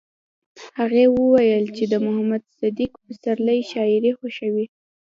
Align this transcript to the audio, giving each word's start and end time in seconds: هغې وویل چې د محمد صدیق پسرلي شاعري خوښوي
هغې 0.79 1.03
وویل 1.17 1.65
چې 1.77 1.83
د 1.91 1.93
محمد 2.05 2.43
صدیق 2.59 2.91
پسرلي 3.05 3.59
شاعري 3.71 4.11
خوښوي 4.17 4.65